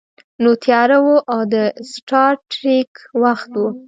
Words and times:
نو 0.43 0.51
تیاره 0.63 0.97
وه 1.05 1.17
او 1.33 1.39
د 1.53 1.55
سټار 1.91 2.33
ټریک 2.53 2.91
وخت 3.23 3.51
و 3.57 3.61